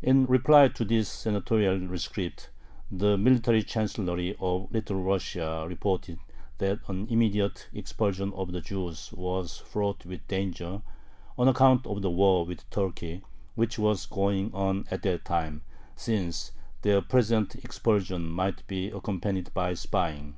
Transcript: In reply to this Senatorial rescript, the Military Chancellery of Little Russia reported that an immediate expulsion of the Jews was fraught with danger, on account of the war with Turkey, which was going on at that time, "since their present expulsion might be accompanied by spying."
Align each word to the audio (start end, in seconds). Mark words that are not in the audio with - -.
In 0.00 0.24
reply 0.24 0.68
to 0.68 0.86
this 0.86 1.06
Senatorial 1.06 1.78
rescript, 1.86 2.48
the 2.90 3.18
Military 3.18 3.62
Chancellery 3.62 4.34
of 4.40 4.72
Little 4.72 5.02
Russia 5.02 5.66
reported 5.68 6.18
that 6.56 6.80
an 6.88 7.06
immediate 7.10 7.68
expulsion 7.74 8.32
of 8.36 8.52
the 8.52 8.62
Jews 8.62 9.12
was 9.12 9.58
fraught 9.58 10.06
with 10.06 10.26
danger, 10.28 10.80
on 11.36 11.46
account 11.48 11.86
of 11.86 12.00
the 12.00 12.08
war 12.08 12.46
with 12.46 12.70
Turkey, 12.70 13.22
which 13.54 13.78
was 13.78 14.06
going 14.06 14.50
on 14.54 14.86
at 14.90 15.02
that 15.02 15.26
time, 15.26 15.60
"since 15.94 16.52
their 16.80 17.02
present 17.02 17.54
expulsion 17.54 18.26
might 18.30 18.66
be 18.66 18.88
accompanied 18.88 19.52
by 19.52 19.74
spying." 19.74 20.36